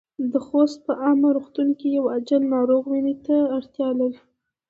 د 0.31 0.33
خوست 0.45 0.77
په 0.85 0.93
عامه 1.01 1.29
روغتون 1.37 1.69
کې 1.79 1.87
يو 1.97 2.05
عاجل 2.13 2.41
ناروغ 2.55 2.81
وينې 2.91 3.15
ته 3.25 3.37
اړتیا 3.57 3.89
لري. 3.99 4.19